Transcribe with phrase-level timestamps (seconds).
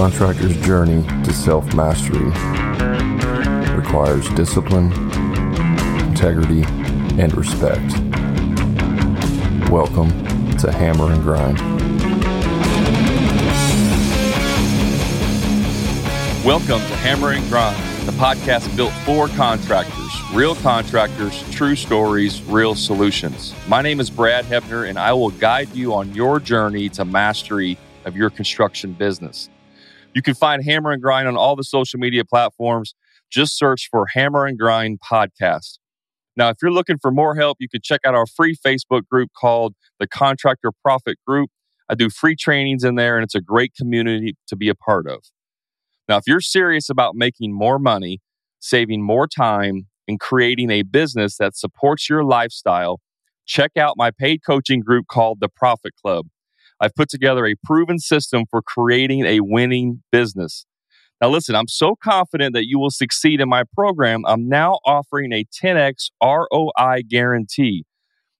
[0.00, 2.24] contractor's journey to self mastery
[3.76, 4.90] requires discipline,
[6.08, 6.62] integrity,
[7.20, 7.92] and respect.
[9.70, 10.08] Welcome
[10.56, 11.58] to Hammer and Grind.
[16.46, 17.76] Welcome to Hammer and Grind,
[18.06, 23.54] the podcast built for contractors, real contractors, true stories, real solutions.
[23.68, 27.76] My name is Brad Hebner, and I will guide you on your journey to mastery
[28.06, 29.50] of your construction business.
[30.14, 32.94] You can find Hammer and Grind on all the social media platforms.
[33.30, 35.78] Just search for Hammer and Grind Podcast.
[36.36, 39.30] Now, if you're looking for more help, you can check out our free Facebook group
[39.38, 41.50] called the Contractor Profit Group.
[41.88, 45.08] I do free trainings in there, and it's a great community to be a part
[45.08, 45.24] of.
[46.08, 48.20] Now, if you're serious about making more money,
[48.58, 53.00] saving more time, and creating a business that supports your lifestyle,
[53.46, 56.26] check out my paid coaching group called the Profit Club.
[56.80, 60.64] I've put together a proven system for creating a winning business.
[61.20, 64.24] Now, listen, I'm so confident that you will succeed in my program.
[64.26, 67.84] I'm now offering a 10x ROI guarantee.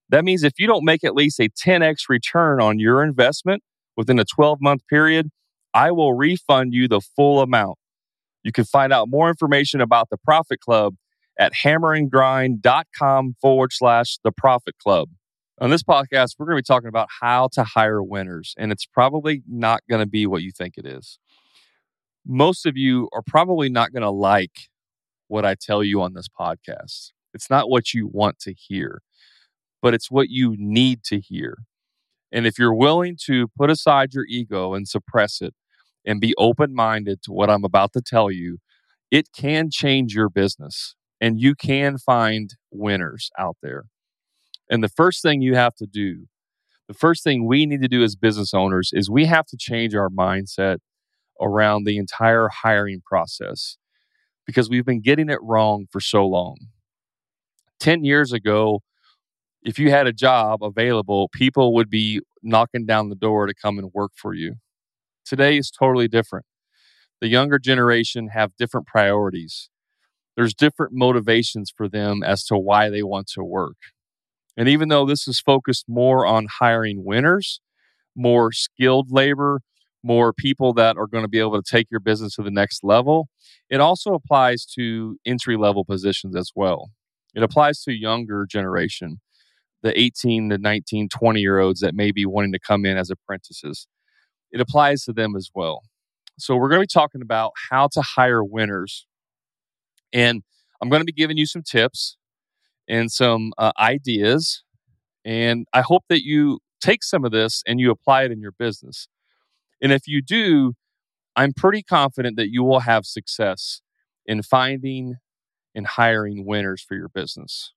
[0.09, 3.61] That means if you don't make at least a 10x return on your investment
[3.95, 5.29] within a 12 month period,
[5.73, 7.77] I will refund you the full amount.
[8.43, 10.95] You can find out more information about the Profit Club
[11.39, 15.09] at hammerandgrind.com forward slash the Profit Club.
[15.61, 18.87] On this podcast, we're going to be talking about how to hire winners, and it's
[18.87, 21.19] probably not going to be what you think it is.
[22.25, 24.69] Most of you are probably not going to like
[25.27, 27.11] what I tell you on this podcast.
[27.35, 29.03] It's not what you want to hear,
[29.83, 31.59] but it's what you need to hear.
[32.31, 35.53] And if you're willing to put aside your ego and suppress it
[36.03, 38.57] and be open minded to what I'm about to tell you,
[39.11, 43.90] it can change your business and you can find winners out there.
[44.69, 46.27] And the first thing you have to do,
[46.87, 49.95] the first thing we need to do as business owners is we have to change
[49.95, 50.77] our mindset
[51.41, 53.77] around the entire hiring process
[54.45, 56.57] because we've been getting it wrong for so long.
[57.79, 58.81] 10 years ago,
[59.63, 63.77] if you had a job available, people would be knocking down the door to come
[63.77, 64.55] and work for you.
[65.25, 66.45] Today is totally different.
[67.21, 69.69] The younger generation have different priorities.
[70.35, 73.77] There's different motivations for them as to why they want to work.
[74.57, 77.61] And even though this is focused more on hiring winners,
[78.15, 79.61] more skilled labor,
[80.03, 82.83] more people that are going to be able to take your business to the next
[82.83, 83.29] level,
[83.69, 86.89] it also applies to entry level positions as well.
[87.33, 89.21] It applies to younger generation,
[89.83, 93.09] the 18 to 19, 20 year olds that may be wanting to come in as
[93.09, 93.87] apprentices.
[94.51, 95.83] It applies to them as well.
[96.37, 99.05] So, we're going to be talking about how to hire winners.
[100.11, 100.43] And
[100.81, 102.17] I'm going to be giving you some tips
[102.91, 104.63] and some uh, ideas.
[105.23, 108.51] And I hope that you take some of this and you apply it in your
[108.51, 109.07] business.
[109.81, 110.73] And if you do,
[111.37, 113.81] I'm pretty confident that you will have success
[114.25, 115.15] in finding
[115.73, 117.73] and hiring winners for your business.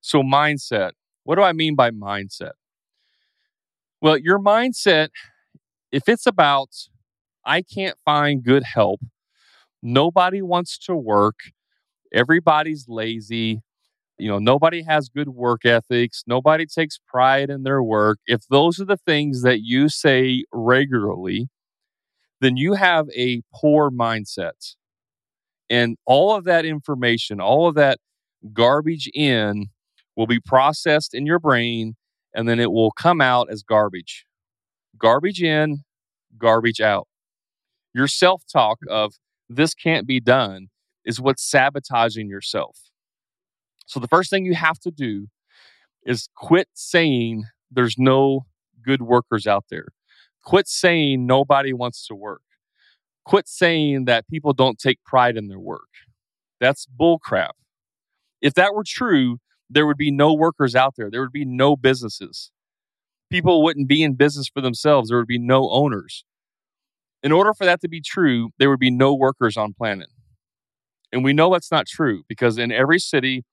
[0.00, 0.92] So, mindset.
[1.24, 2.52] What do I mean by mindset?
[4.00, 5.08] Well, your mindset,
[5.92, 6.70] if it's about,
[7.44, 9.00] I can't find good help,
[9.82, 11.40] nobody wants to work,
[12.14, 13.60] everybody's lazy,
[14.18, 16.24] you know, nobody has good work ethics.
[16.26, 18.18] Nobody takes pride in their work.
[18.26, 21.48] If those are the things that you say regularly,
[22.40, 24.74] then you have a poor mindset.
[25.70, 27.98] And all of that information, all of that
[28.52, 29.66] garbage in
[30.16, 31.94] will be processed in your brain
[32.34, 34.24] and then it will come out as garbage.
[34.98, 35.84] Garbage in,
[36.38, 37.06] garbage out.
[37.94, 39.14] Your self talk of
[39.48, 40.68] this can't be done
[41.04, 42.78] is what's sabotaging yourself.
[43.88, 45.28] So the first thing you have to do
[46.04, 48.46] is quit saying there's no
[48.82, 49.86] good workers out there.
[50.44, 52.42] Quit saying nobody wants to work.
[53.24, 55.88] Quit saying that people don't take pride in their work.
[56.60, 57.52] That's bullcrap.
[58.42, 59.38] If that were true,
[59.70, 61.10] there would be no workers out there.
[61.10, 62.50] There would be no businesses.
[63.30, 65.08] People wouldn't be in business for themselves.
[65.08, 66.24] There would be no owners.
[67.22, 70.08] In order for that to be true, there would be no workers on planet.
[71.10, 73.44] And we know that's not true because in every city,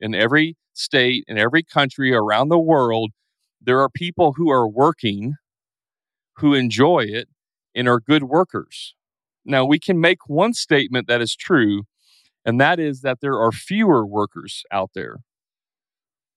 [0.00, 3.12] in every state, in every country around the world,
[3.60, 5.34] there are people who are working,
[6.36, 7.28] who enjoy it,
[7.74, 8.94] and are good workers.
[9.44, 11.84] Now, we can make one statement that is true,
[12.44, 15.18] and that is that there are fewer workers out there.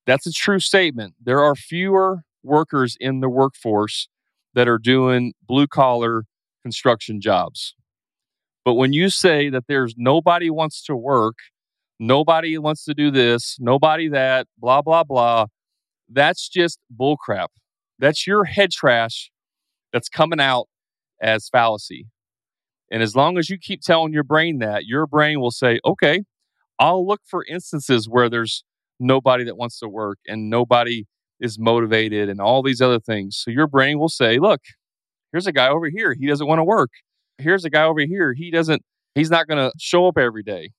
[0.06, 1.16] That's a true statement.
[1.22, 4.08] There are fewer workers in the workforce
[4.54, 6.24] that are doing blue collar
[6.64, 7.76] construction jobs.
[8.64, 11.36] But when you say that there's nobody wants to work
[12.00, 15.48] nobody wants to do this, nobody that, blah, blah, blah.
[16.10, 17.48] That's just bullcrap.
[18.00, 19.32] That's your head trash
[19.92, 20.68] that's coming out
[21.22, 22.08] as fallacy.
[22.92, 26.24] And as long as you keep telling your brain that, your brain will say, okay,
[26.80, 28.64] I'll look for instances where there's
[29.00, 31.06] nobody that wants to work and nobody
[31.40, 33.38] is motivated and all these other things.
[33.38, 34.62] So your brain will say, look,
[35.32, 36.16] here's a guy over here.
[36.18, 36.92] He doesn't want to work.
[37.38, 38.34] Here's a guy over here.
[38.34, 38.82] He doesn't,
[39.16, 40.72] he's not going to show up every day.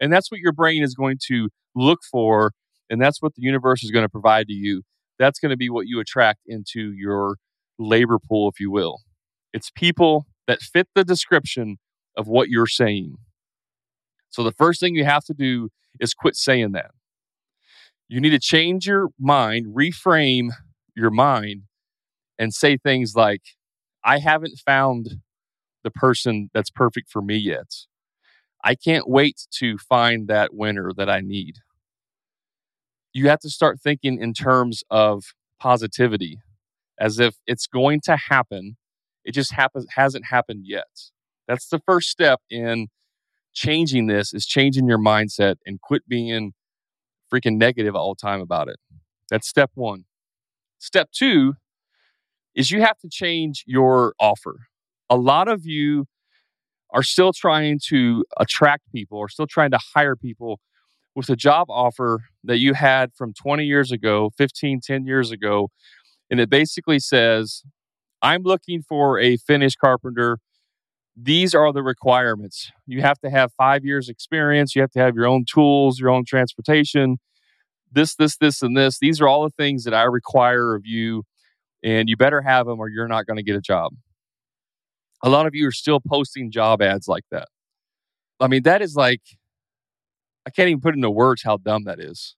[0.00, 2.52] And that's what your brain is going to look for.
[2.90, 4.82] And that's what the universe is going to provide to you.
[5.18, 7.36] That's going to be what you attract into your
[7.78, 8.98] labor pool, if you will.
[9.52, 11.76] It's people that fit the description
[12.16, 13.14] of what you're saying.
[14.30, 15.70] So the first thing you have to do
[16.00, 16.90] is quit saying that.
[18.08, 20.50] You need to change your mind, reframe
[20.96, 21.62] your mind,
[22.38, 23.42] and say things like,
[24.04, 25.20] I haven't found
[25.84, 27.72] the person that's perfect for me yet.
[28.64, 31.58] I can't wait to find that winner that I need.
[33.12, 36.38] You have to start thinking in terms of positivity
[36.98, 38.76] as if it's going to happen.
[39.24, 41.10] It just happens hasn't happened yet.
[41.46, 42.88] That's the first step in
[43.52, 46.54] changing this is changing your mindset and quit being
[47.32, 48.78] freaking negative all the time about it.
[49.30, 50.04] That's step 1.
[50.78, 51.54] Step 2
[52.54, 54.68] is you have to change your offer.
[55.10, 56.06] A lot of you
[56.94, 60.60] are still trying to attract people or still trying to hire people
[61.16, 65.68] with a job offer that you had from 20 years ago, 15, 10 years ago.
[66.30, 67.62] And it basically says,
[68.22, 70.38] I'm looking for a finished carpenter.
[71.16, 72.70] These are the requirements.
[72.86, 74.74] You have to have five years experience.
[74.74, 77.18] You have to have your own tools, your own transportation,
[77.90, 78.98] this, this, this, and this.
[79.00, 81.24] These are all the things that I require of you.
[81.82, 83.92] And you better have them or you're not going to get a job.
[85.24, 87.48] A lot of you are still posting job ads like that.
[88.40, 89.22] I mean, that is like,
[90.46, 92.36] I can't even put into words how dumb that is.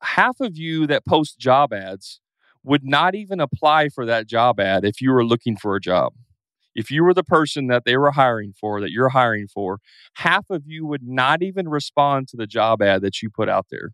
[0.00, 2.22] Half of you that post job ads
[2.64, 6.14] would not even apply for that job ad if you were looking for a job.
[6.74, 9.78] If you were the person that they were hiring for, that you're hiring for,
[10.14, 13.66] half of you would not even respond to the job ad that you put out
[13.70, 13.90] there.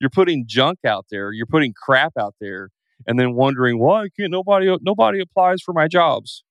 [0.00, 2.70] You're putting junk out there, you're putting crap out there,
[3.06, 6.42] and then wondering why can't nobody nobody applies for my jobs.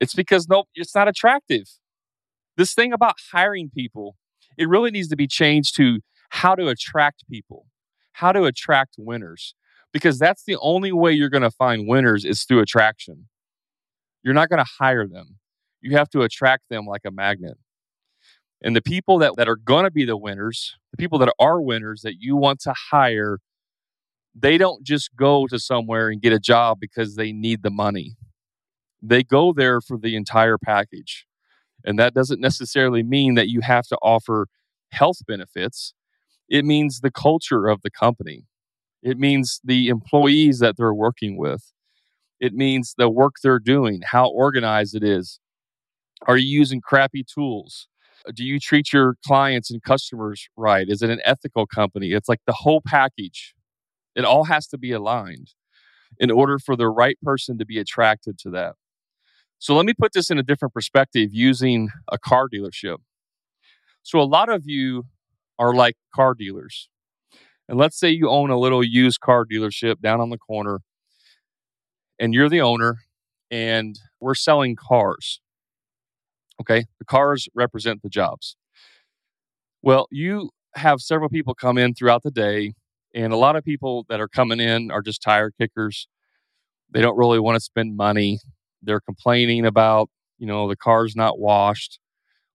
[0.00, 1.64] It's because no, it's not attractive.
[2.56, 4.16] This thing about hiring people,
[4.56, 6.00] it really needs to be changed to
[6.30, 7.66] how to attract people,
[8.12, 9.54] how to attract winners
[9.94, 13.28] because that's the only way you're going to find winners is through attraction.
[14.24, 15.38] You're not going to hire them.
[15.80, 17.56] You have to attract them like a magnet.
[18.60, 21.60] And the people that, that are going to be the winners, the people that are
[21.60, 23.38] winners that you want to hire,
[24.34, 28.16] they don't just go to somewhere and get a job because they need the money.
[29.06, 31.26] They go there for the entire package.
[31.84, 34.46] And that doesn't necessarily mean that you have to offer
[34.90, 35.92] health benefits.
[36.48, 38.46] It means the culture of the company.
[39.02, 41.72] It means the employees that they're working with.
[42.40, 45.40] It means the work they're doing, how organized it is.
[46.26, 47.88] Are you using crappy tools?
[48.34, 50.88] Do you treat your clients and customers right?
[50.88, 52.12] Is it an ethical company?
[52.12, 53.54] It's like the whole package.
[54.16, 55.52] It all has to be aligned
[56.18, 58.74] in order for the right person to be attracted to that.
[59.64, 62.98] So let me put this in a different perspective using a car dealership.
[64.02, 65.04] So a lot of you
[65.58, 66.90] are like car dealers.
[67.66, 70.80] And let's say you own a little used car dealership down on the corner
[72.18, 72.98] and you're the owner
[73.50, 75.40] and we're selling cars.
[76.60, 76.84] Okay.
[76.98, 78.56] The cars represent the jobs.
[79.80, 82.74] Well, you have several people come in throughout the day,
[83.14, 86.06] and a lot of people that are coming in are just tire kickers.
[86.90, 88.40] They don't really want to spend money.
[88.84, 91.98] They're complaining about, you know, the car's not washed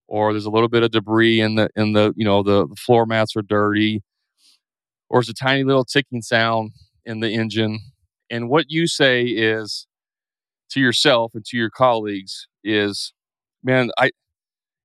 [0.08, 2.76] or there's a little bit of debris in the in the, you know, the, the
[2.76, 4.02] floor mats are dirty
[5.08, 6.72] or it's a tiny little ticking sound
[7.04, 7.80] in the engine.
[8.30, 9.86] And what you say is
[10.70, 13.12] to yourself and to your colleagues is,
[13.62, 14.10] man, I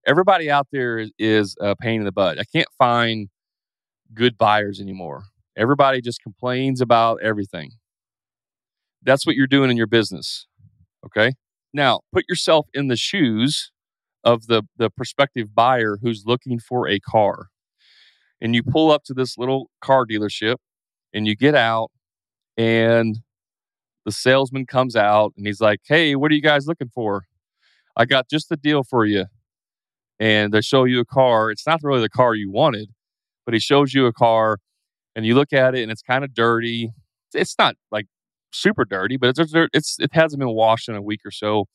[0.05, 2.39] everybody out there is, is a pain in the butt.
[2.39, 3.29] I can't find
[4.13, 5.23] good buyers anymore.
[5.57, 7.71] Everybody just complains about everything.
[9.03, 10.47] That's what you're doing in your business.
[11.05, 11.33] Okay.
[11.73, 13.71] Now put yourself in the shoes
[14.23, 17.47] of the, the prospective buyer who's looking for a car
[18.41, 20.55] and you pull up to this little car dealership
[21.13, 21.91] and you get out
[22.57, 23.19] and
[24.05, 27.25] the salesman comes out and he's like, Hey, what are you guys looking for?
[27.97, 29.25] I got just the deal for you.
[30.19, 31.51] And they show you a car.
[31.51, 32.89] It's not really the car you wanted,
[33.45, 34.59] but he shows you a car
[35.15, 36.91] and you look at it and it's kind of dirty.
[37.33, 38.05] It's not like
[38.55, 41.65] super dirty, but it's, it's it hasn't been washed in a week or so.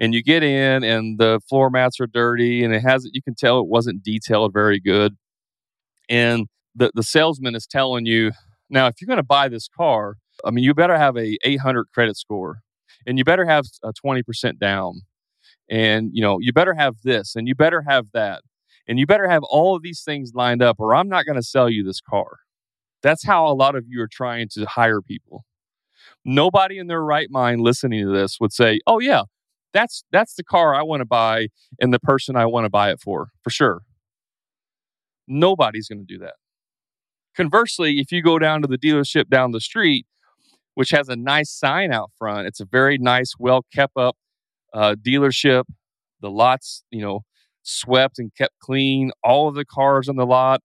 [0.00, 3.14] And you get in and the floor mats are dirty and it hasn't.
[3.14, 5.16] you can tell it wasn't detailed very good
[6.08, 8.32] and the, the salesman is telling you
[8.70, 11.86] now if you're going to buy this car i mean you better have a 800
[11.92, 12.60] credit score
[13.06, 15.00] and you better have a 20% down
[15.70, 18.42] and you know you better have this and you better have that
[18.86, 21.42] and you better have all of these things lined up or i'm not going to
[21.42, 22.38] sell you this car
[23.02, 25.44] that's how a lot of you are trying to hire people
[26.24, 29.22] nobody in their right mind listening to this would say oh yeah
[29.72, 31.48] that's that's the car i want to buy
[31.80, 33.82] and the person i want to buy it for for sure
[35.26, 36.34] nobody's going to do that
[37.36, 40.06] conversely if you go down to the dealership down the street
[40.74, 44.16] which has a nice sign out front it's a very nice well kept up
[44.74, 45.64] uh, dealership.
[46.20, 47.20] The lots, you know,
[47.62, 49.12] swept and kept clean.
[49.22, 50.60] All of the cars on the lot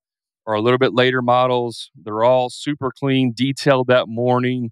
[0.46, 1.92] are a little bit later models.
[1.96, 4.72] They're all super clean, detailed that morning.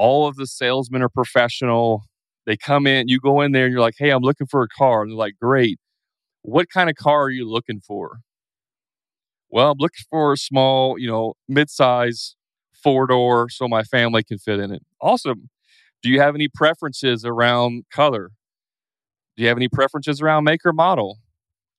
[0.00, 2.04] All of the salesmen are professional.
[2.46, 4.68] They come in, you go in there and you're like, hey, I'm looking for a
[4.68, 5.02] car.
[5.02, 5.78] And they're like, great.
[6.40, 8.20] What kind of car are you looking for?
[9.50, 12.34] Well, I'm looking for a small, you know, midsize
[12.82, 14.82] four door so my family can fit in it.
[15.02, 15.50] Awesome.
[16.02, 18.30] Do you have any preferences around color?
[19.36, 21.18] Do you have any preferences around make or model?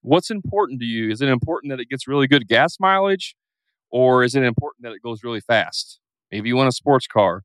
[0.03, 1.09] What's important to you?
[1.09, 3.35] Is it important that it gets really good gas mileage
[3.89, 5.99] or is it important that it goes really fast?
[6.31, 7.41] Maybe you want a sports car.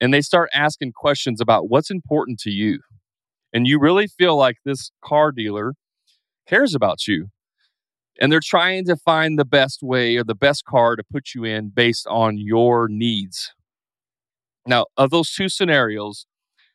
[0.00, 2.80] And they start asking questions about what's important to you.
[3.52, 5.74] And you really feel like this car dealer
[6.48, 7.28] cares about you.
[8.20, 11.44] And they're trying to find the best way or the best car to put you
[11.44, 13.52] in based on your needs.
[14.66, 16.26] Now, of those two scenarios,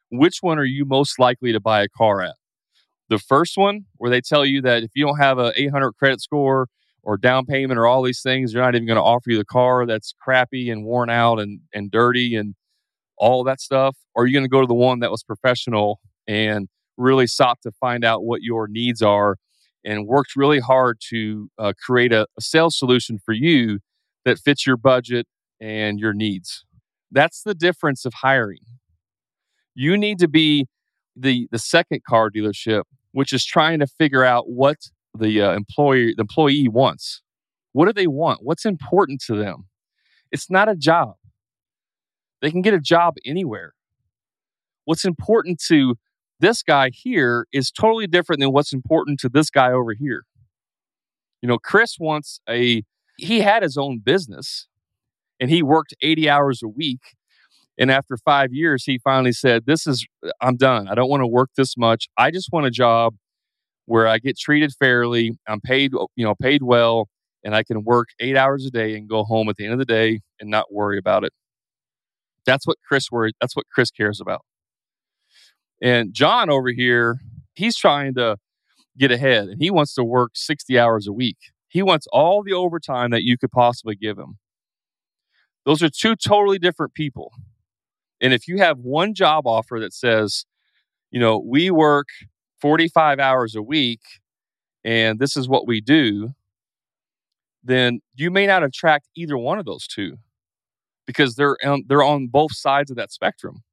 [0.09, 2.35] which one are you most likely to buy a car at?
[3.09, 6.21] The first one, where they tell you that if you don't have a 800 credit
[6.21, 6.67] score
[7.03, 9.45] or down payment or all these things, they're not even going to offer you the
[9.45, 12.55] car that's crappy and worn out and, and dirty and
[13.17, 13.97] all that stuff.
[14.15, 16.67] Or are you going to go to the one that was professional and
[16.97, 19.37] really sought to find out what your needs are
[19.83, 23.79] and worked really hard to uh, create a, a sales solution for you
[24.25, 25.27] that fits your budget
[25.59, 26.65] and your needs?
[27.11, 28.59] That's the difference of hiring.
[29.75, 30.67] You need to be
[31.15, 34.77] the the second car dealership which is trying to figure out what
[35.17, 37.21] the uh, employee the employee wants.
[37.71, 38.39] What do they want?
[38.43, 39.67] What's important to them?
[40.31, 41.13] It's not a job.
[42.43, 43.73] They can get a job anywhere.
[44.85, 45.95] What's important to
[46.39, 50.25] this guy here is totally different than what's important to this guy over here.
[51.41, 52.83] You know, Chris wants a
[53.17, 54.67] he had his own business
[55.39, 57.01] and he worked 80 hours a week
[57.77, 60.05] and after five years, he finally said, This is,
[60.41, 60.87] I'm done.
[60.87, 62.07] I don't want to work this much.
[62.17, 63.15] I just want a job
[63.85, 65.37] where I get treated fairly.
[65.47, 67.07] I'm paid, you know, paid well,
[67.43, 69.79] and I can work eight hours a day and go home at the end of
[69.79, 71.33] the day and not worry about it.
[72.45, 73.35] That's what Chris worried.
[73.39, 74.41] That's what Chris cares about.
[75.81, 77.19] And John over here,
[77.53, 78.37] he's trying to
[78.97, 81.37] get ahead and he wants to work 60 hours a week.
[81.67, 84.37] He wants all the overtime that you could possibly give him.
[85.65, 87.31] Those are two totally different people.
[88.21, 90.45] And if you have one job offer that says,
[91.11, 92.07] you know, we work
[92.61, 94.01] 45 hours a week
[94.83, 96.33] and this is what we do,
[97.63, 100.17] then you may not attract either one of those two
[101.05, 103.63] because they're on, they're on both sides of that spectrum.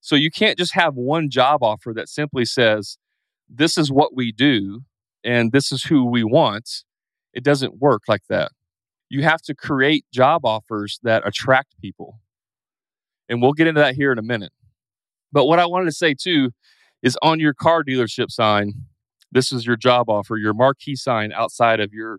[0.00, 2.98] So you can't just have one job offer that simply says,
[3.48, 4.82] this is what we do
[5.22, 6.84] and this is who we want.
[7.32, 8.52] It doesn't work like that.
[9.08, 12.20] You have to create job offers that attract people.
[13.28, 14.52] And we'll get into that here in a minute.
[15.32, 16.50] But what I wanted to say too
[17.02, 18.74] is on your car dealership sign,
[19.32, 22.18] this is your job offer, your marquee sign outside of your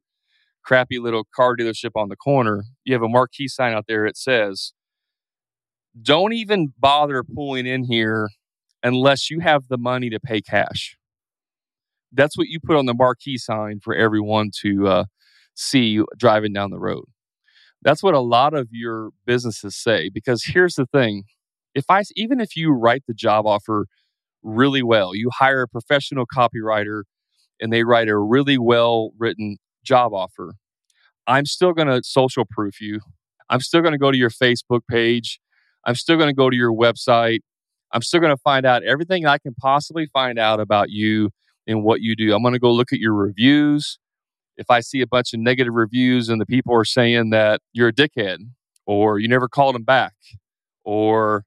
[0.66, 2.64] crappy little car dealership on the corner.
[2.84, 4.06] You have a marquee sign out there.
[4.06, 4.74] It says,
[6.02, 8.30] Don't even bother pulling in here
[8.84, 10.98] unless you have the money to pay cash.
[12.12, 15.04] That's what you put on the marquee sign for everyone to uh,
[15.54, 17.06] see driving down the road.
[17.82, 20.10] That's what a lot of your businesses say.
[20.10, 21.24] Because here's the thing
[21.74, 23.86] if I, even if you write the job offer
[24.44, 27.04] really well, you hire a professional copywriter
[27.60, 30.56] and they write a really well written job offer,
[31.28, 33.00] I'm still going to social proof you.
[33.50, 35.40] I'm still going to go to your Facebook page.
[35.86, 37.40] I'm still going to go to your website.
[37.92, 41.30] I'm still going to find out everything I can possibly find out about you
[41.68, 42.36] and what you do.
[42.36, 44.00] I'm going to go look at your reviews
[44.58, 47.90] if I see a bunch of negative reviews and the people are saying that you're
[47.90, 48.38] a dickhead
[48.86, 50.14] or you never called them back
[50.84, 51.44] or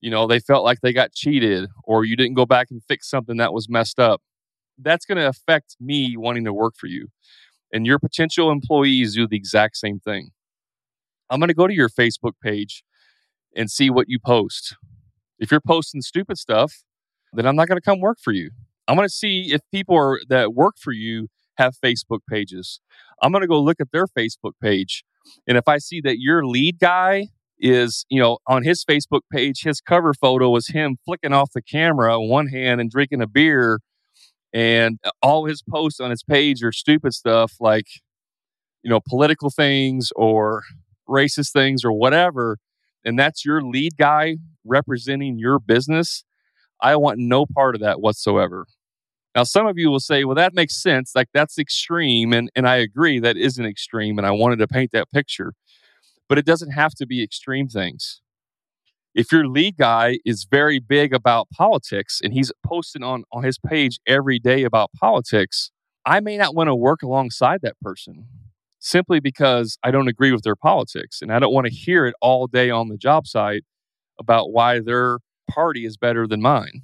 [0.00, 3.08] you know they felt like they got cheated or you didn't go back and fix
[3.08, 4.20] something that was messed up
[4.78, 7.08] that's going to affect me wanting to work for you
[7.72, 10.30] and your potential employees do the exact same thing
[11.30, 12.84] i'm going to go to your facebook page
[13.54, 14.76] and see what you post
[15.38, 16.82] if you're posting stupid stuff
[17.32, 18.50] then i'm not going to come work for you
[18.88, 22.80] i'm going to see if people are, that work for you have Facebook pages.
[23.22, 25.04] I'm going to go look at their Facebook page.
[25.46, 29.62] And if I see that your lead guy is, you know, on his Facebook page,
[29.62, 33.78] his cover photo was him flicking off the camera one hand and drinking a beer.
[34.52, 37.86] And uh, all his posts on his page are stupid stuff like,
[38.82, 40.62] you know, political things or
[41.08, 42.58] racist things or whatever.
[43.04, 46.24] And that's your lead guy representing your business.
[46.80, 48.66] I want no part of that whatsoever.
[49.34, 51.12] Now, some of you will say, well, that makes sense.
[51.14, 52.32] Like that's extreme.
[52.32, 54.18] And, and I agree that isn't extreme.
[54.18, 55.54] And I wanted to paint that picture
[56.32, 58.22] but it doesn't have to be extreme things.
[59.14, 63.58] If your lead guy is very big about politics and he's posting on, on his
[63.58, 65.70] page every day about politics,
[66.06, 68.26] I may not want to work alongside that person
[68.78, 72.14] simply because I don't agree with their politics and I don't want to hear it
[72.20, 73.64] all day on the job site
[74.18, 76.82] about why their party is better than mine.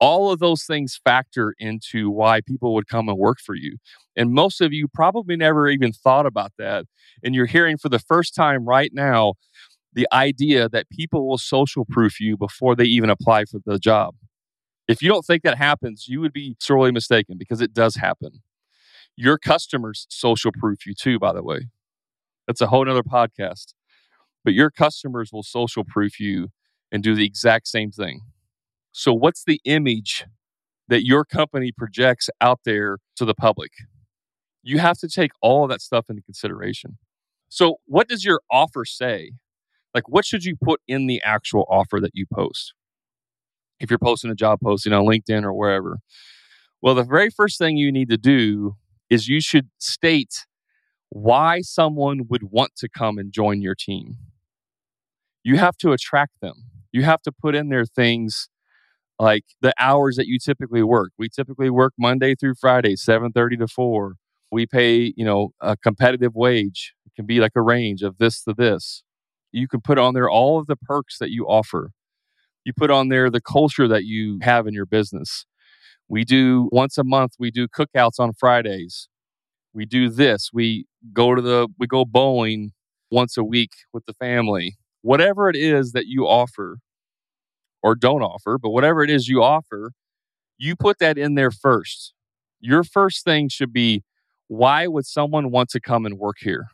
[0.00, 3.78] All of those things factor into why people would come and work for you.
[4.14, 6.84] And most of you probably never even thought about that.
[7.22, 9.34] And you're hearing for the first time right now
[9.94, 14.14] the idea that people will social proof you before they even apply for the job.
[14.88, 18.42] If you don't think that happens, you would be sorely mistaken because it does happen.
[19.16, 21.68] Your customers social proof you too, by the way.
[22.46, 23.72] That's a whole other podcast.
[24.44, 26.48] But your customers will social proof you
[26.92, 28.20] and do the exact same thing.
[28.92, 30.26] So, what's the image
[30.88, 33.72] that your company projects out there to the public?
[34.62, 36.98] You have to take all of that stuff into consideration.
[37.48, 39.32] So, what does your offer say?
[39.94, 42.74] Like, what should you put in the actual offer that you post?
[43.80, 45.98] If you're posting a job posting on LinkedIn or wherever.
[46.82, 48.76] Well, the very first thing you need to do
[49.08, 50.46] is you should state
[51.10, 54.16] why someone would want to come and join your team.
[55.44, 56.54] You have to attract them.
[56.92, 58.48] You have to put in there things
[59.20, 61.12] like the hours that you typically work.
[61.18, 64.16] We typically work Monday through Friday, 7:30 to 4.
[64.50, 66.94] We pay, you know, a competitive wage.
[67.06, 69.03] It can be like a range of this to this.
[69.54, 71.90] You can put on there all of the perks that you offer.
[72.64, 75.46] You put on there the culture that you have in your business.
[76.08, 79.08] We do once a month, we do cookouts on Fridays.
[79.72, 80.50] We do this.
[80.52, 82.72] We go to the we go bowling
[83.10, 84.76] once a week with the family.
[85.02, 86.78] Whatever it is that you offer,
[87.82, 89.92] or don't offer, but whatever it is you offer,
[90.58, 92.14] you put that in there first.
[92.58, 94.02] Your first thing should be
[94.48, 96.68] why would someone want to come and work here?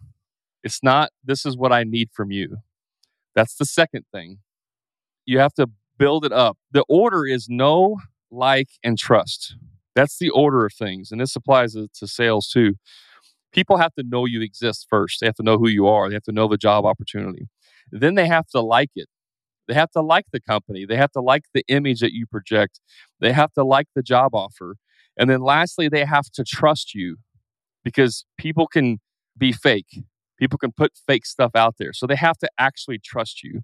[0.63, 2.59] It's not, this is what I need from you.
[3.41, 4.41] That's the second thing.
[5.25, 6.59] You have to build it up.
[6.73, 7.97] The order is know,
[8.31, 9.57] like, and trust.
[9.95, 11.11] That's the order of things.
[11.11, 12.75] And this applies to, sales too.
[13.51, 15.21] People have to know you exist first.
[15.21, 16.11] They have to know who you are.
[16.11, 17.49] They have to know the job opportunity.
[17.91, 19.09] Then they have to like it.
[19.69, 20.85] They have to like the company.
[20.85, 22.79] They have to like the image that you project.
[23.21, 24.77] They have to like the job offer.
[25.17, 27.17] And then lastly, they have to trust you
[27.85, 29.01] because people can
[29.39, 30.05] be fake.
[30.41, 31.93] People can put fake stuff out there.
[31.93, 33.61] So they have to actually trust you.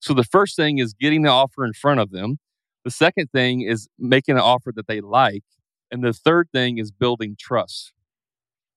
[0.00, 2.38] So the first thing is getting the offer in front of them.
[2.84, 5.44] The second thing is making an offer that they like.
[5.90, 7.92] And the third thing is building trust.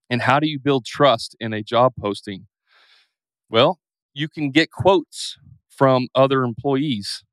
[0.09, 2.47] And how do you build trust in a job posting?
[3.49, 3.79] Well,
[4.13, 5.37] you can get quotes
[5.69, 7.23] from other employees.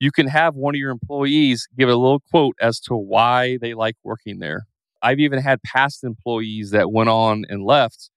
[0.00, 3.74] You can have one of your employees give a little quote as to why they
[3.74, 4.66] like working there.
[5.02, 8.10] I've even had past employees that went on and left,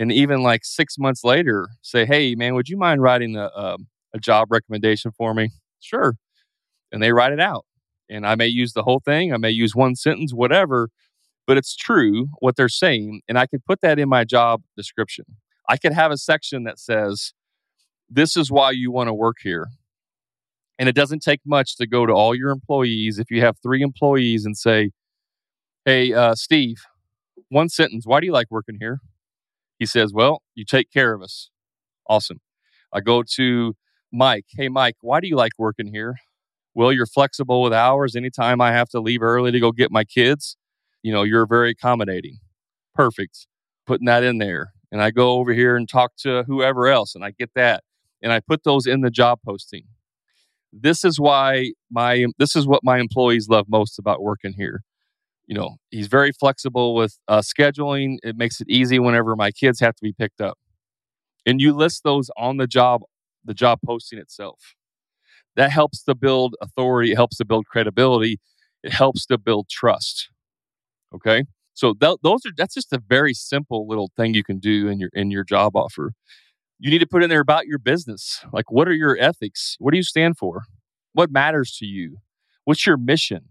[0.00, 3.76] and even like six months later say, Hey, man, would you mind writing a, a,
[4.14, 5.50] a job recommendation for me?
[5.78, 6.14] Sure.
[6.90, 7.66] And they write it out.
[8.08, 10.88] And I may use the whole thing, I may use one sentence, whatever,
[11.46, 13.20] but it's true what they're saying.
[13.28, 15.26] And I could put that in my job description.
[15.68, 17.34] I could have a section that says,
[18.08, 19.68] this is why you want to work here.
[20.78, 23.18] And it doesn't take much to go to all your employees.
[23.18, 24.92] If you have three employees and say,
[25.84, 26.78] Hey, uh, Steve,
[27.50, 29.00] one sentence, why do you like working here?
[29.80, 31.50] He says, Well, you take care of us.
[32.08, 32.40] Awesome.
[32.92, 33.74] I go to
[34.12, 34.44] Mike.
[34.56, 36.14] Hey, Mike, why do you like working here?
[36.74, 38.14] Well, you're flexible with hours.
[38.14, 40.56] Anytime I have to leave early to go get my kids,
[41.02, 42.38] you know, you're very accommodating.
[42.94, 43.48] Perfect.
[43.86, 44.72] Putting that in there.
[44.92, 47.82] And I go over here and talk to whoever else and I get that
[48.22, 49.84] and I put those in the job posting.
[50.72, 54.82] This is why my this is what my employees love most about working here.
[55.50, 58.18] You know, he's very flexible with uh, scheduling.
[58.24, 60.58] It makes it easy whenever my kids have to be picked up.
[61.46, 63.02] And you list those on the job,
[63.44, 64.74] the job posting itself.
[65.56, 67.12] That helps to build authority.
[67.12, 68.38] It helps to build credibility.
[68.82, 70.30] It helps to build trust.
[71.14, 74.88] Okay, so th- those are that's just a very simple little thing you can do
[74.88, 76.12] in your in your job offer
[76.80, 78.44] you need to put in there about your business.
[78.52, 79.76] Like, what are your ethics?
[79.80, 80.62] What do you stand for?
[81.14, 82.18] What matters to you?
[82.64, 83.49] What's your mission?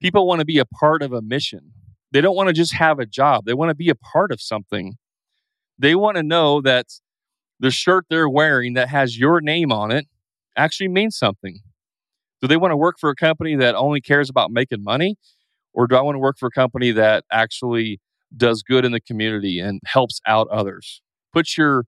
[0.00, 1.72] People want to be a part of a mission.
[2.12, 4.40] They don't want to just have a job, they want to be a part of
[4.40, 4.96] something.
[5.78, 6.86] They want to know that
[7.58, 10.06] the shirt they're wearing that has your name on it
[10.56, 11.60] actually means something.
[12.40, 15.16] Do they want to work for a company that only cares about making money?
[15.72, 18.00] Or do I want to work for a company that actually
[18.36, 21.02] does good in the community and helps out others?
[21.32, 21.84] Put your,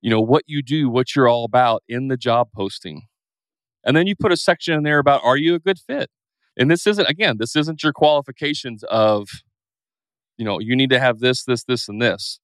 [0.00, 3.02] you know, what you do, what you're all about in the job posting.
[3.84, 6.10] And then you put a section in there about are you a good fit?
[6.56, 9.28] And this isn't, again, this isn't your qualifications of,
[10.38, 12.40] you know, you need to have this, this, this, and this.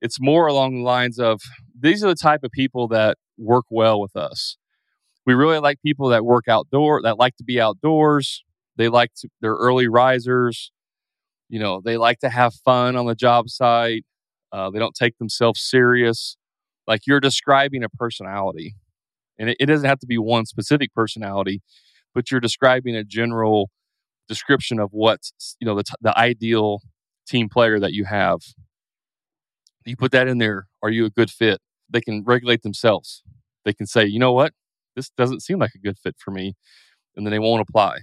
[0.00, 1.40] It's more along the lines of
[1.78, 4.56] these are the type of people that work well with us.
[5.24, 8.44] We really like people that work outdoor, that like to be outdoors.
[8.76, 10.72] They like to, they're early risers.
[11.48, 14.04] You know, they like to have fun on the job site.
[14.50, 16.36] Uh, they don't take themselves serious.
[16.86, 18.74] Like you're describing a personality,
[19.38, 21.62] and it, it doesn't have to be one specific personality,
[22.14, 23.70] but you're describing a general
[24.28, 26.80] description of what's you know the, t- the ideal
[27.26, 28.40] team player that you have.
[29.84, 30.68] You put that in there.
[30.82, 31.60] Are you a good fit?
[31.90, 33.22] They can regulate themselves.
[33.64, 34.52] They can say, you know what,
[34.96, 36.54] this doesn't seem like a good fit for me,
[37.16, 37.98] and then they won't apply.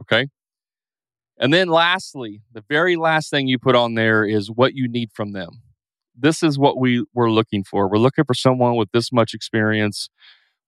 [0.00, 0.28] Okay.
[1.38, 5.10] And then lastly, the very last thing you put on there is what you need
[5.12, 5.62] from them.
[6.16, 7.88] This is what we we're looking for.
[7.88, 10.08] We're looking for someone with this much experience.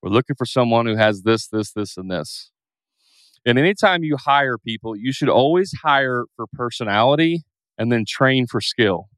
[0.02, 2.50] We're looking for someone who has this, this, this, and this.
[3.46, 7.44] And anytime you hire people, you should always hire for personality
[7.78, 9.08] and then train for skill.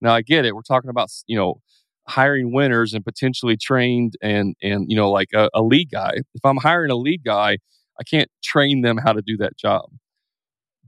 [0.00, 0.54] Now I get it.
[0.54, 1.60] We're talking about, you know,
[2.06, 6.12] hiring winners and potentially trained and and you know like a, a lead guy.
[6.34, 7.58] If I'm hiring a lead guy,
[7.98, 9.86] I can't train them how to do that job.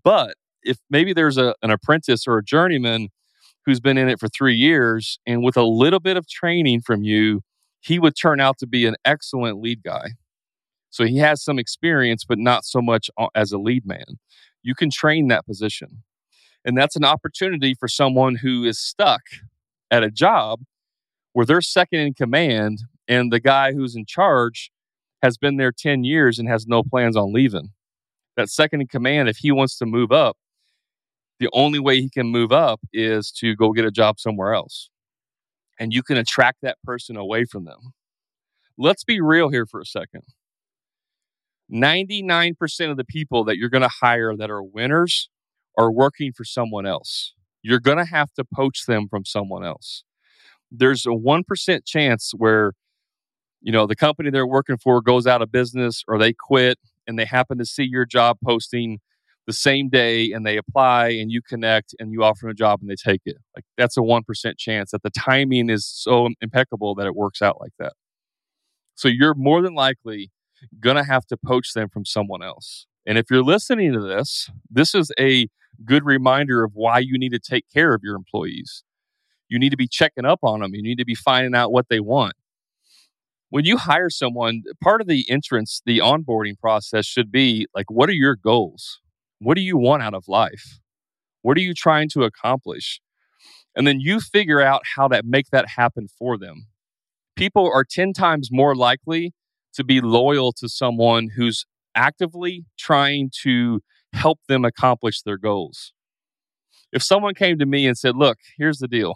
[0.04, 3.08] But if maybe there's a, an apprentice or a journeyman
[3.64, 7.02] who's been in it for three years and with a little bit of training from
[7.02, 7.40] you,
[7.80, 10.10] he would turn out to be an excellent lead guy.
[10.96, 14.18] So he has some experience, but not so much uh, as a lead man.
[14.62, 16.02] You can train that position.
[16.64, 19.20] And that's an opportunity for someone who is stuck
[19.90, 20.62] at a job
[21.34, 24.70] where they're second in command and the guy who's in charge
[25.22, 27.72] has been there 10 years and has no plans on leaving.
[28.38, 30.38] That second in command, if he wants to move up,
[31.40, 34.88] the only way he can move up is to go get a job somewhere else.
[35.78, 37.92] And you can attract that person away from them.
[38.78, 40.22] Let's be real here for a second.
[41.72, 45.28] 99% of the people that you're going to hire that are winners
[45.76, 47.34] are working for someone else.
[47.62, 50.04] You're going to have to poach them from someone else.
[50.70, 52.72] There's a 1% chance where
[53.62, 57.18] you know the company they're working for goes out of business or they quit and
[57.18, 59.00] they happen to see your job posting
[59.46, 62.80] the same day and they apply and you connect and you offer them a job
[62.80, 66.94] and they take it like that's a 1% chance that the timing is so impeccable
[66.94, 67.92] that it works out like that
[68.94, 70.30] so you're more than likely
[70.80, 74.50] going to have to poach them from someone else and if you're listening to this
[74.70, 75.48] this is a
[75.84, 78.82] good reminder of why you need to take care of your employees
[79.48, 81.86] you need to be checking up on them you need to be finding out what
[81.88, 82.34] they want
[83.50, 88.08] when you hire someone, part of the entrance, the onboarding process should be like, what
[88.08, 89.00] are your goals?
[89.38, 90.80] What do you want out of life?
[91.42, 93.00] What are you trying to accomplish?
[93.76, 96.66] And then you figure out how to make that happen for them.
[97.36, 99.32] People are 10 times more likely
[99.76, 103.80] to be loyal to someone who's actively trying to
[104.12, 105.92] help them accomplish their goals.
[106.92, 109.14] If someone came to me and said, Look, here's the deal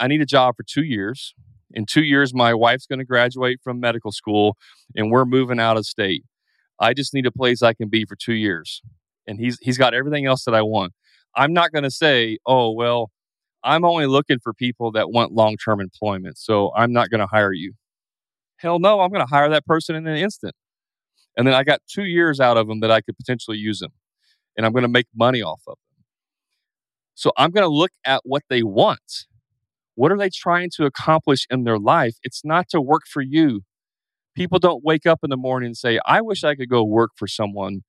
[0.00, 1.34] I need a job for two years
[1.72, 4.56] in two years, my wife's going to graduate from medical school
[4.96, 6.24] and we're moving out of state.
[6.80, 8.82] I just need a place I can be for two years.
[9.26, 10.92] And he's he's got everything else that I want.
[11.36, 13.10] I'm not going to say, oh well,
[13.62, 17.26] I'm only looking for people that want long term employment, so I'm not going to
[17.26, 17.74] hire you.
[18.58, 20.54] Hell no, I'm going to hire that person in an instant.
[21.36, 23.92] And then I got two years out of them that I could potentially use them,
[24.56, 26.04] and I'm going to make money off of them.
[27.14, 29.26] So I'm going to look at what they want
[29.98, 32.18] what are they trying to accomplish in their life?
[32.22, 33.62] It's not to work for you.
[34.36, 37.10] People don't wake up in the morning and say, I wish I could go work
[37.16, 37.80] for someone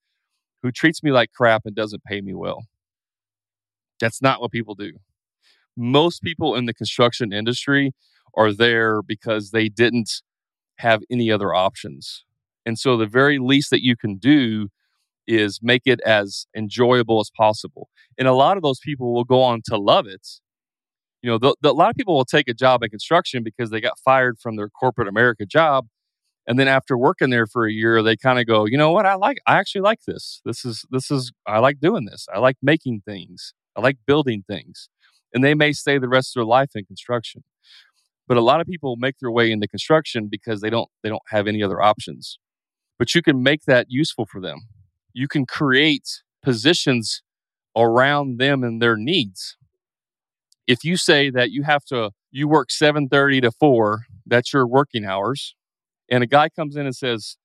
[0.63, 2.63] who treats me like crap and doesn't pay me well.
[3.99, 4.93] That's not what people do.
[5.77, 7.91] Most people in the construction industry
[8.35, 10.09] are there because they didn't
[10.79, 12.25] have any other options.
[12.65, 14.69] And so the very least that you can do
[15.27, 17.89] is make it as enjoyable as possible.
[18.17, 20.27] And a lot of those people will go on to love it
[21.21, 23.69] you know, the, the, a lot of people will take a job in construction because
[23.69, 25.87] they got fired from their corporate America job.
[26.47, 29.05] And then after working there for a year, they kind of go, you know what?
[29.05, 30.41] I like, I actually like this.
[30.45, 32.25] This is, this is, I like doing this.
[32.33, 33.53] I like making things.
[33.75, 34.89] I like building things.
[35.33, 37.43] And they may stay the rest of their life in construction.
[38.29, 41.23] But a lot of people make their way into construction because they don't, they don't
[41.29, 42.39] have any other options.
[42.99, 44.59] But you can make that useful for them.
[45.13, 46.07] You can create
[46.43, 47.23] positions
[47.77, 49.57] around them and their needs
[50.67, 55.05] if you say that you have to you work 7:30 to 4 that's your working
[55.05, 55.55] hours,
[56.11, 57.37] and a guy comes in and says,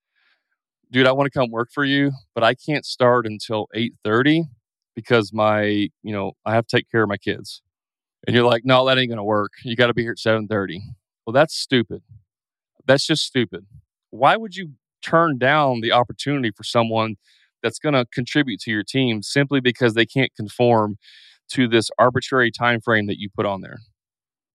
[0.90, 4.44] "Dude, I want to come work for you, but I can't start until 8:30
[4.96, 7.62] because my, you know, I have to take care of my kids."
[8.26, 9.52] And you're like, "No, that ain't to work.
[9.64, 10.80] You got to be here at 7:30."
[11.26, 12.02] Well, that's stupid.
[12.87, 13.66] That's just stupid.
[14.10, 17.16] Why would you turn down the opportunity for someone
[17.62, 20.96] that's to contribute to your team simply because they can't conform
[21.50, 23.78] to this arbitrary time frame that you put on there?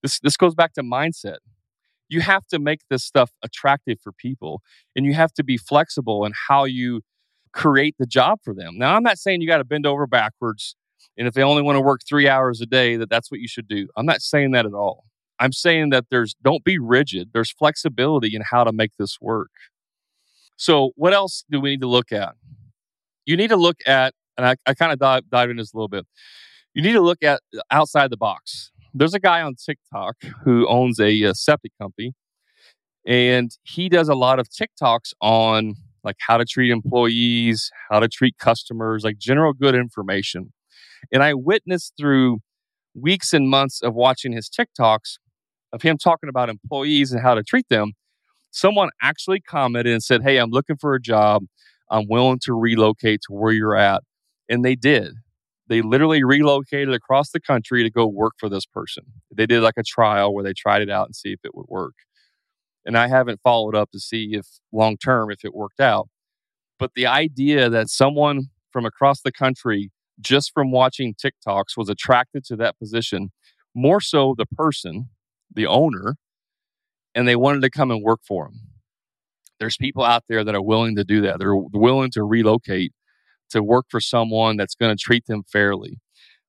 [0.04, 1.38] This this goes back to mindset.
[2.08, 4.62] You have to make this stuff attractive for people
[4.96, 7.02] and you have to be flexible in how you
[7.54, 8.78] create the job for them.
[8.78, 10.76] Now, I'm not saying you got to bend over backwards
[11.18, 13.48] and if they only want to work 3 hours a day that that's what you
[13.48, 13.88] should do.
[13.96, 15.06] I'm not saying that at all.
[15.40, 17.30] I'm saying that there's don't be rigid.
[17.34, 19.52] There's flexibility in how to make this work.
[20.58, 22.36] So, what else do we need to look at?
[23.26, 25.78] You need to look at, and I, I kind of dive, dive into this a
[25.78, 26.06] little bit.
[26.74, 28.72] You need to look at uh, outside the box.
[28.94, 32.14] There's a guy on TikTok who owns a, a septic company,
[33.08, 38.10] and he does a lot of TikToks on like how to treat employees, how to
[38.10, 40.52] treat customers, like general good information.
[41.12, 42.40] And I witnessed through
[42.94, 45.18] weeks and months of watching his TikToks
[45.72, 47.94] of him talking about employees and how to treat them,
[48.52, 51.44] someone actually commented and said, Hey, I'm looking for a job.
[51.92, 54.04] I'm willing to relocate to where you're at.
[54.48, 55.14] And they did.
[55.68, 59.04] They literally relocated across the country to go work for this person.
[59.32, 61.68] They did like a trial where they tried it out and see if it would
[61.68, 61.94] work.
[62.86, 66.10] And I haven't followed up to see if long term if it worked out.
[66.80, 72.44] But the idea that someone from across the country just from watching TikToks was attracted
[72.46, 73.32] to that position,
[73.76, 75.10] more so the person
[75.54, 76.16] the owner,
[77.16, 78.62] and they wanted to come and work for him.
[79.60, 81.40] There's people out there that are willing to do that.
[81.40, 82.94] They're willing to relocate
[83.50, 86.00] to work for someone that's going to treat them fairly.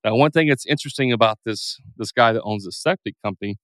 [0.04, 3.56] Now, one thing that's interesting about this this guy that owns the septic company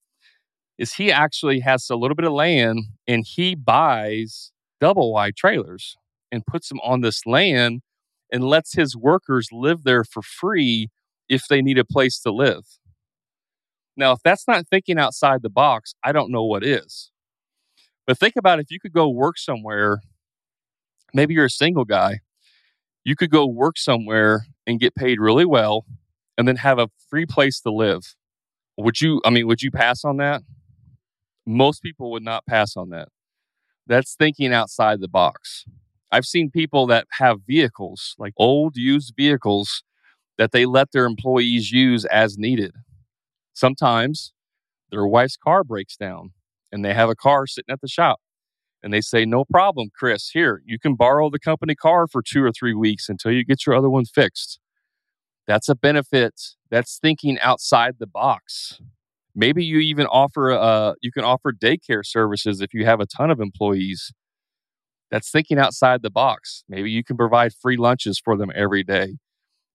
[0.77, 5.95] is he actually has a little bit of land and he buys double wide trailers
[6.31, 7.81] and puts them on this land
[8.31, 10.89] and lets his workers live there for free
[11.29, 12.63] if they need a place to live.
[13.95, 17.11] Now, if that's not thinking outside the box, I don't know what is.
[18.05, 20.01] But think about if you could go work somewhere,
[21.13, 22.19] maybe you're a single guy,
[23.03, 25.85] you could go work somewhere and get paid really well
[26.37, 28.15] and then have a free place to live.
[28.77, 30.43] Would you, I mean, would you pass on that?
[31.45, 33.09] Most people would not pass on that.
[33.87, 35.65] That's thinking outside the box.
[36.11, 39.83] I've seen people that have vehicles, like old used vehicles,
[40.37, 42.73] that they let their employees use as needed.
[43.53, 44.33] Sometimes
[44.91, 46.31] their wife's car breaks down
[46.71, 48.19] and they have a car sitting at the shop
[48.83, 52.43] and they say, No problem, Chris, here, you can borrow the company car for two
[52.43, 54.59] or three weeks until you get your other one fixed.
[55.47, 56.33] That's a benefit.
[56.69, 58.79] That's thinking outside the box.
[59.33, 63.31] Maybe you even offer uh, you can offer daycare services if you have a ton
[63.31, 64.11] of employees.
[65.11, 66.63] That's thinking outside the box.
[66.67, 69.17] Maybe you can provide free lunches for them every day.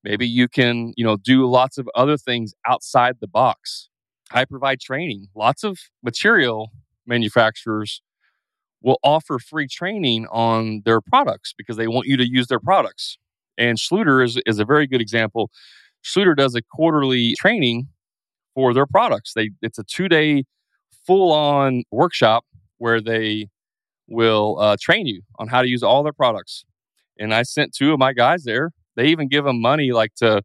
[0.05, 3.88] Maybe you can, you know, do lots of other things outside the box.
[4.33, 5.29] I provide training.
[5.35, 6.71] Lots of material
[7.07, 8.03] manufacturers
[8.83, 13.16] will offer free training on their products because they want you to use their products.
[13.57, 15.51] And Schluter is, is a very good example.
[16.05, 17.88] Schluter does a quarterly training
[18.55, 19.33] for their products.
[19.35, 20.45] They it's a two day
[21.07, 22.45] full on workshop
[22.79, 23.49] where they
[24.09, 26.65] will uh, train you on how to use all their products.
[27.19, 30.43] And I sent two of my guys there they even give them money like to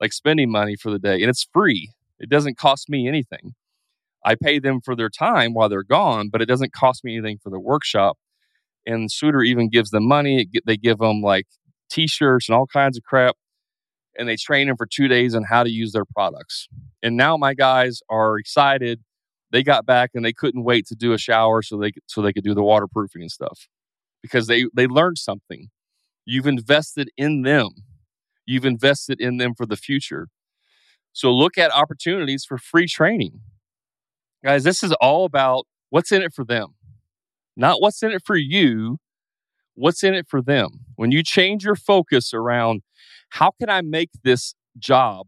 [0.00, 1.90] like spending money for the day, and it's free.
[2.18, 3.54] It doesn't cost me anything.
[4.24, 7.38] I pay them for their time while they're gone, but it doesn't cost me anything
[7.42, 8.18] for the workshop.
[8.86, 10.48] And Schluter even gives them money.
[10.66, 11.46] They give them like
[11.90, 13.36] t-shirts and all kinds of crap,
[14.16, 16.68] and they train them for two days on how to use their products.
[17.02, 19.00] And now my guys are excited.
[19.50, 22.32] They got back and they couldn't wait to do a shower so they so they
[22.32, 23.68] could do the waterproofing and stuff
[24.22, 25.68] because they they learned something.
[26.24, 27.70] You've invested in them.
[28.46, 30.28] You've invested in them for the future.
[31.12, 33.40] So look at opportunities for free training.
[34.44, 36.68] Guys, this is all about what's in it for them,
[37.56, 38.98] not what's in it for you,
[39.74, 40.68] what's in it for them.
[40.96, 42.82] When you change your focus around
[43.30, 45.26] how can I make this job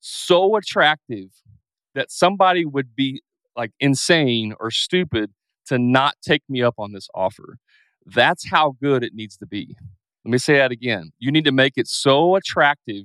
[0.00, 1.30] so attractive
[1.94, 3.22] that somebody would be
[3.56, 5.32] like insane or stupid
[5.66, 7.56] to not take me up on this offer.
[8.06, 9.76] That's how good it needs to be.
[10.24, 11.10] Let me say that again.
[11.18, 13.04] You need to make it so attractive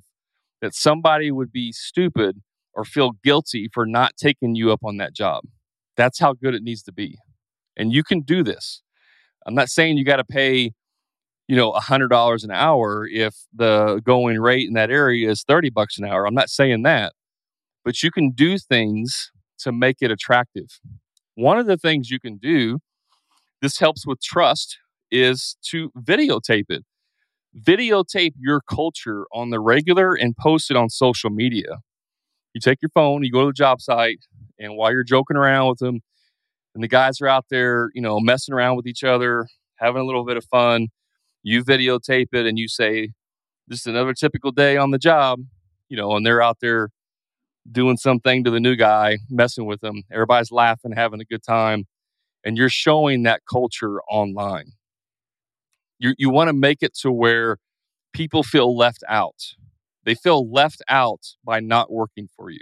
[0.61, 2.41] that somebody would be stupid
[2.73, 5.43] or feel guilty for not taking you up on that job.
[5.97, 7.17] That's how good it needs to be.
[7.77, 8.81] And you can do this.
[9.45, 10.71] I'm not saying you got to pay,
[11.47, 15.97] you know, $100 an hour if the going rate in that area is 30 bucks
[15.97, 16.25] an hour.
[16.25, 17.13] I'm not saying that.
[17.83, 20.67] But you can do things to make it attractive.
[21.35, 22.79] One of the things you can do,
[23.61, 24.77] this helps with trust,
[25.11, 26.83] is to videotape it.
[27.57, 31.79] Videotape your culture on the regular and post it on social media.
[32.53, 34.19] You take your phone, you go to the job site,
[34.59, 36.01] and while you're joking around with them,
[36.75, 40.05] and the guys are out there, you know, messing around with each other, having a
[40.05, 40.87] little bit of fun,
[41.43, 43.11] you videotape it and you say,
[43.67, 45.39] This is another typical day on the job,
[45.89, 46.89] you know, and they're out there
[47.71, 50.03] doing something to the new guy, messing with them.
[50.11, 51.85] Everybody's laughing, having a good time,
[52.43, 54.71] and you're showing that culture online.
[55.99, 57.57] You, you want to make it to where
[58.13, 59.35] people feel left out.
[60.05, 62.61] They feel left out by not working for you.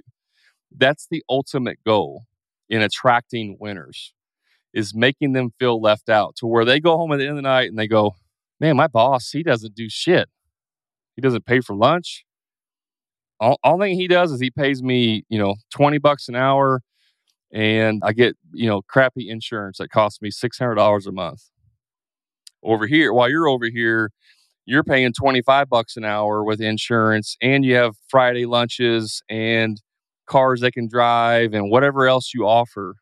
[0.76, 2.24] That's the ultimate goal
[2.70, 4.14] in attracting winners
[4.74, 7.36] is making them feel left out to where they go home at the end of
[7.38, 8.16] the night and they go,
[8.60, 10.30] man, my boss, he doesn't do shit.
[11.16, 12.26] He doesn't pay for lunch.
[13.40, 16.82] All, all thing he does is he pays me, you know, 20 bucks an hour
[17.54, 21.44] and I get, you know, crappy insurance that costs me $600 a month.
[22.64, 24.12] Over here, while you're over here,
[24.66, 29.82] you're paying 25 bucks an hour with insurance and you have Friday lunches and
[30.26, 32.96] cars they can drive and whatever else you offer.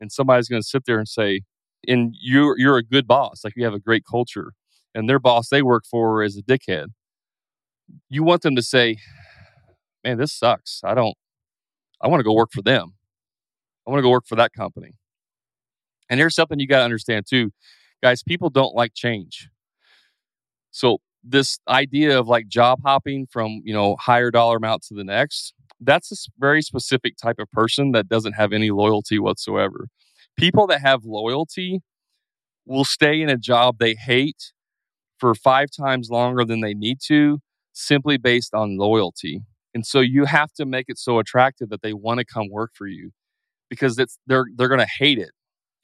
[0.00, 1.42] And somebody's going to sit there and say,
[1.86, 3.42] and you're, you're a good boss.
[3.44, 4.52] Like you have a great culture
[4.94, 6.88] and their boss they work for is a dickhead.
[8.08, 8.98] You want them to say,
[10.04, 10.80] man, this sucks.
[10.84, 11.14] I don't,
[12.00, 12.94] I want to go work for them.
[13.86, 14.92] I want to go work for that company.
[16.08, 17.52] And here's something you got to understand too,
[18.02, 19.48] guys people don't like change.
[20.70, 25.04] So, this idea of like job hopping from, you know, higher dollar amount to the
[25.04, 29.86] next, that's a very specific type of person that doesn't have any loyalty whatsoever.
[30.36, 31.80] People that have loyalty
[32.66, 34.52] will stay in a job they hate
[35.18, 37.38] for five times longer than they need to
[37.72, 39.42] simply based on loyalty.
[39.74, 42.72] And so you have to make it so attractive that they want to come work
[42.74, 43.12] for you
[43.70, 45.30] because it's they're they're going to hate it.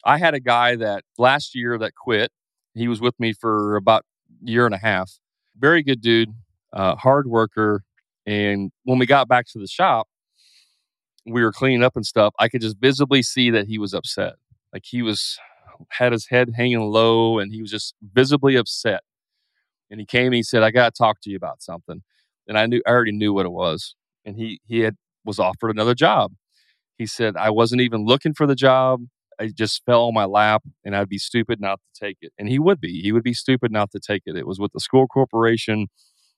[0.04, 2.30] I had a guy that last year that quit.
[2.74, 4.04] He was with me for about
[4.42, 5.10] year and a half.
[5.58, 6.30] Very good dude,
[6.72, 7.82] uh, hard worker.
[8.26, 10.06] And when we got back to the shop,
[11.26, 12.34] we were cleaning up and stuff.
[12.38, 14.34] I could just visibly see that he was upset.
[14.72, 15.38] Like he was
[15.90, 19.02] had his head hanging low and he was just visibly upset.
[19.90, 22.02] And he came and he said, I got to talk to you about something.
[22.48, 23.94] And I knew, I already knew what it was.
[24.24, 26.32] And he, he had, was offered another job.
[26.96, 29.02] He said, I wasn't even looking for the job.
[29.40, 32.32] I just fell on my lap and I'd be stupid not to take it.
[32.38, 33.00] And he would be.
[33.00, 34.36] He would be stupid not to take it.
[34.36, 35.86] It was with the school corporation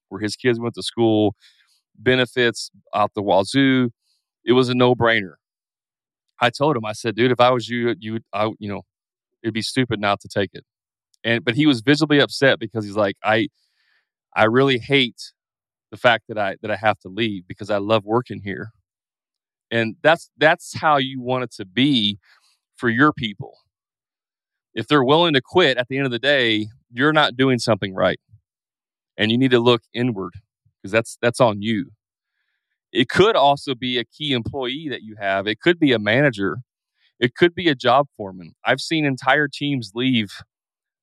[0.09, 1.35] where his kids went to school,
[1.96, 3.90] benefits out the wazoo.
[4.44, 5.35] It was a no brainer.
[6.40, 8.83] I told him, I said, dude, if I was you, you I, you know,
[9.42, 10.64] it'd be stupid not to take it.
[11.23, 13.49] And, but he was visibly upset because he's like, I,
[14.35, 15.33] I really hate
[15.90, 18.72] the fact that I, that I have to leave because I love working here.
[19.70, 22.18] And that's, that's how you want it to be
[22.76, 23.59] for your people.
[24.74, 27.94] If they're willing to quit at the end of the day, you're not doing something
[27.94, 28.20] right.
[29.16, 30.35] And you need to look inward
[30.76, 31.90] because that's, that's on you.
[32.92, 35.46] It could also be a key employee that you have.
[35.46, 36.59] It could be a manager.
[37.20, 38.55] It could be a job foreman.
[38.64, 40.33] I've seen entire teams leave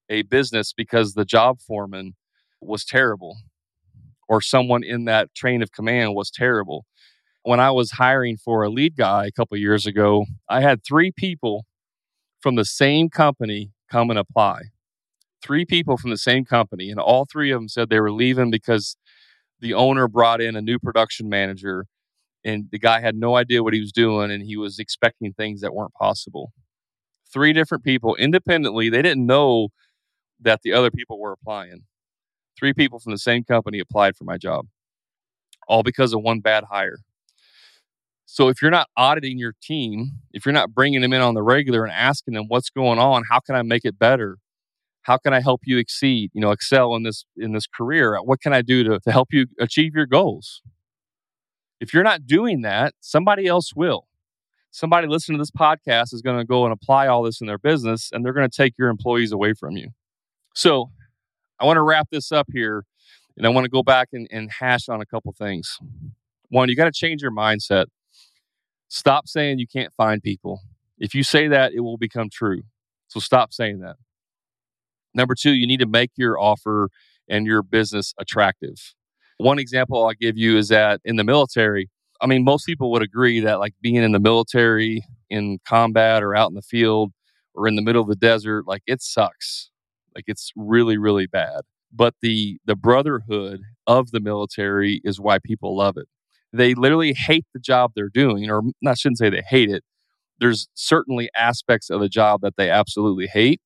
[0.09, 2.15] a business because the job foreman
[2.61, 3.37] was terrible
[4.27, 6.85] or someone in that train of command was terrible.
[7.43, 11.11] When I was hiring for a lead guy a couple years ago, I had three
[11.11, 11.65] people
[12.41, 14.63] from the same company come and apply.
[15.41, 18.51] Three people from the same company, and all three of them said they were leaving
[18.51, 18.97] because
[19.59, 21.85] the owner brought in a new production manager
[22.43, 25.61] and the guy had no idea what he was doing and he was expecting things
[25.61, 26.51] that weren't possible.
[27.31, 29.69] Three different people independently, they didn't know
[30.39, 31.83] that the other people were applying.
[32.57, 34.67] Three people from the same company applied for my job,
[35.67, 36.99] all because of one bad hire.
[38.25, 41.43] So if you're not auditing your team, if you're not bringing them in on the
[41.43, 44.37] regular and asking them what's going on, how can I make it better?
[45.03, 48.17] How can I help you exceed, you know, excel in this in this career?
[48.21, 50.61] What can I do to, to help you achieve your goals?
[51.79, 54.07] If you're not doing that, somebody else will.
[54.71, 57.57] Somebody listening to this podcast is going to go and apply all this in their
[57.57, 59.89] business and they're going to take your employees away from you.
[60.53, 60.91] So
[61.59, 62.83] I want to wrap this up here
[63.35, 65.77] and I want to go back and, and hash on a couple things.
[66.49, 67.85] One, you got to change your mindset.
[68.89, 70.61] Stop saying you can't find people.
[70.97, 72.61] If you say that, it will become true.
[73.07, 73.97] So stop saying that.
[75.13, 76.89] Number two, you need to make your offer
[77.27, 78.93] and your business attractive.
[79.37, 81.89] One example I'll give you is that in the military,
[82.21, 86.35] I mean, most people would agree that like being in the military, in combat, or
[86.35, 87.11] out in the field,
[87.53, 89.69] or in the middle of the desert, like it sucks.
[90.17, 91.61] Like it's really, really bad.
[91.93, 96.07] But the the brotherhood of the military is why people love it.
[96.53, 99.83] They literally hate the job they're doing, or I shouldn't say they hate it.
[100.39, 103.61] there's certainly aspects of the job that they absolutely hate,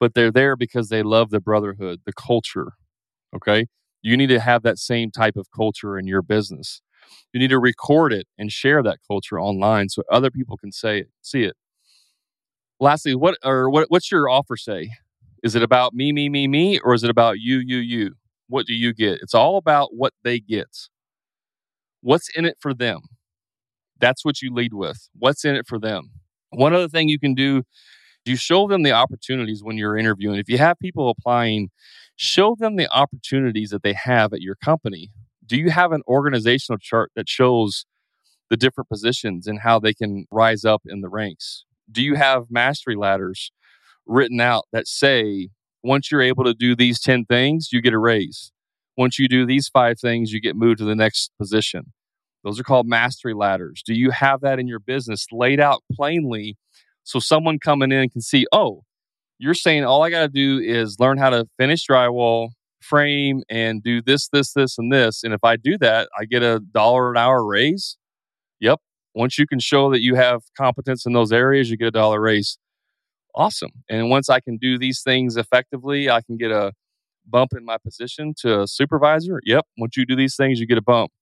[0.00, 2.72] but they're there because they love the brotherhood, the culture.
[3.34, 3.66] Okay.
[4.02, 6.82] You need to have that same type of culture in your business.
[7.32, 11.00] You need to record it and share that culture online so other people can say
[11.00, 11.56] it, see it.
[12.80, 14.90] Lastly, what or what what's your offer say?
[15.42, 18.14] Is it about me, me, me, me, or is it about you, you, you?
[18.48, 19.20] What do you get?
[19.22, 20.68] It's all about what they get.
[22.00, 23.00] What's in it for them?
[23.98, 25.08] That's what you lead with.
[25.18, 26.10] What's in it for them?
[26.50, 27.62] One other thing you can do,
[28.24, 30.38] you show them the opportunities when you're interviewing.
[30.38, 31.70] If you have people applying,
[32.16, 35.10] show them the opportunities that they have at your company.
[35.44, 37.84] Do you have an organizational chart that shows
[38.48, 41.64] the different positions and how they can rise up in the ranks?
[41.90, 43.50] Do you have mastery ladders
[44.06, 45.48] written out that say,
[45.82, 48.52] once you're able to do these 10 things, you get a raise.
[48.96, 51.92] Once you do these five things, you get moved to the next position.
[52.44, 53.82] Those are called mastery ladders.
[53.84, 56.56] Do you have that in your business laid out plainly
[57.04, 58.82] so someone coming in can see, oh,
[59.38, 62.50] you're saying all I got to do is learn how to finish drywall,
[62.80, 65.24] frame, and do this, this, this, and this.
[65.24, 67.96] And if I do that, I get a dollar an hour raise.
[68.60, 68.80] Yep.
[69.14, 72.20] Once you can show that you have competence in those areas, you get a dollar
[72.20, 72.58] raise.
[73.34, 73.70] Awesome.
[73.88, 76.72] And once I can do these things effectively, I can get a
[77.26, 79.40] bump in my position to a supervisor.
[79.44, 79.66] Yep.
[79.78, 81.12] Once you do these things, you get a bump.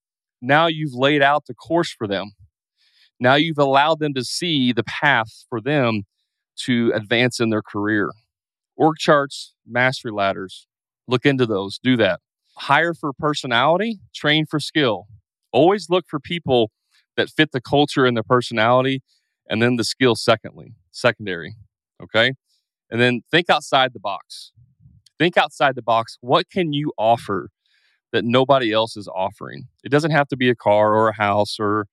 [0.43, 2.33] Now you've laid out the course for them.
[3.21, 6.05] Now you've allowed them to see the path for them
[6.65, 8.11] to advance in their career.
[8.77, 10.67] Org charts, mastery ladders,
[11.07, 12.21] look into those, do that.
[12.57, 15.07] Hire for personality, train for skill.
[15.53, 16.71] Always look for people
[17.17, 19.03] that fit the culture and the personality,
[19.49, 21.55] and then the skill secondly, secondary.
[22.03, 22.33] Okay.
[22.91, 24.53] And then think outside the box.
[25.19, 26.19] Think outside the box.
[26.21, 27.51] What can you offer
[28.13, 29.69] that nobody else is offering.
[29.85, 31.87] It doesn't have to be a car or a house or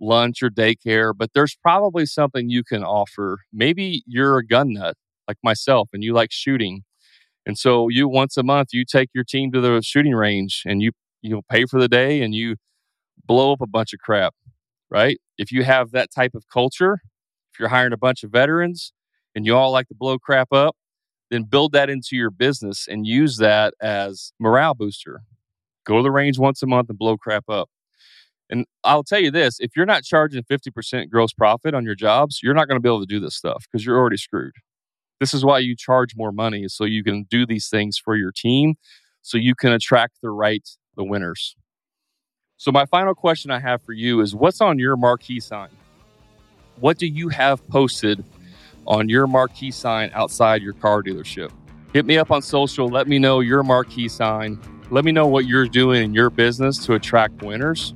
[0.00, 3.38] lunch or daycare, but there's probably something you can offer.
[3.52, 4.96] Maybe you're a gun nut
[5.28, 6.82] like myself and you like shooting.
[7.46, 10.82] And so you once a month you take your team to the shooting range and
[10.82, 12.56] you you pay for the day and you
[13.26, 14.34] blow up a bunch of crap,
[14.90, 15.18] right?
[15.38, 17.00] If you have that type of culture,
[17.52, 18.92] if you're hiring a bunch of veterans
[19.34, 20.76] and you all like to blow crap up,
[21.30, 25.22] then build that into your business and use that as morale booster
[25.84, 27.68] Go to the range once a month and blow crap up.
[28.50, 32.40] And I'll tell you this if you're not charging 50% gross profit on your jobs,
[32.42, 34.54] you're not going to be able to do this stuff because you're already screwed.
[35.20, 38.32] This is why you charge more money so you can do these things for your
[38.32, 38.74] team
[39.22, 41.56] so you can attract the right, the winners.
[42.56, 45.70] So, my final question I have for you is what's on your marquee sign?
[46.80, 48.24] What do you have posted
[48.86, 51.50] on your marquee sign outside your car dealership?
[51.92, 52.88] Hit me up on social.
[52.88, 54.60] Let me know your marquee sign.
[54.90, 57.94] Let me know what you're doing in your business to attract winners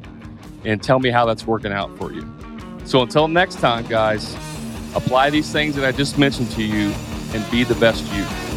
[0.64, 2.26] and tell me how that's working out for you.
[2.84, 4.34] So until next time, guys,
[4.94, 6.92] apply these things that I just mentioned to you
[7.34, 8.47] and be the best you.